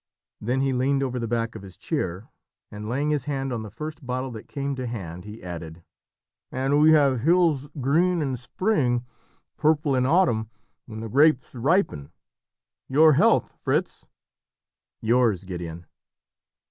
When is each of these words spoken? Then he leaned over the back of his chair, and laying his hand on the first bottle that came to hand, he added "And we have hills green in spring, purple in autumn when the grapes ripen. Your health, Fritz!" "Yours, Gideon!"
Then 0.39 0.61
he 0.61 0.73
leaned 0.73 1.03
over 1.03 1.19
the 1.19 1.27
back 1.27 1.53
of 1.53 1.61
his 1.61 1.77
chair, 1.77 2.27
and 2.71 2.89
laying 2.89 3.11
his 3.11 3.25
hand 3.25 3.53
on 3.53 3.61
the 3.61 3.69
first 3.69 4.03
bottle 4.03 4.31
that 4.31 4.47
came 4.47 4.75
to 4.77 4.87
hand, 4.87 5.25
he 5.25 5.43
added 5.43 5.83
"And 6.51 6.79
we 6.81 6.93
have 6.93 7.19
hills 7.21 7.67
green 7.79 8.19
in 8.19 8.35
spring, 8.37 9.05
purple 9.57 9.93
in 9.95 10.07
autumn 10.07 10.49
when 10.87 11.01
the 11.01 11.07
grapes 11.07 11.53
ripen. 11.53 12.11
Your 12.89 13.13
health, 13.13 13.53
Fritz!" 13.61 14.07
"Yours, 15.01 15.43
Gideon!" 15.43 15.85